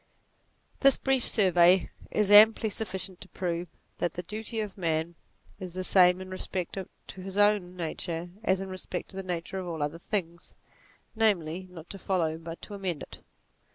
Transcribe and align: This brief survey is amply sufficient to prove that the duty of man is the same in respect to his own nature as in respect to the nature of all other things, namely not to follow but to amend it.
This 0.79 0.97
brief 0.97 1.23
survey 1.23 1.91
is 2.09 2.31
amply 2.31 2.69
sufficient 2.71 3.21
to 3.21 3.29
prove 3.29 3.67
that 3.99 4.15
the 4.15 4.23
duty 4.23 4.59
of 4.59 4.75
man 4.75 5.13
is 5.59 5.73
the 5.73 5.83
same 5.83 6.19
in 6.19 6.31
respect 6.31 6.75
to 7.05 7.21
his 7.21 7.37
own 7.37 7.75
nature 7.77 8.31
as 8.43 8.59
in 8.61 8.69
respect 8.69 9.09
to 9.09 9.15
the 9.15 9.21
nature 9.21 9.59
of 9.59 9.67
all 9.67 9.83
other 9.83 9.99
things, 9.99 10.55
namely 11.15 11.67
not 11.69 11.87
to 11.91 11.99
follow 11.99 12.39
but 12.39 12.63
to 12.63 12.73
amend 12.73 13.03
it. 13.03 13.19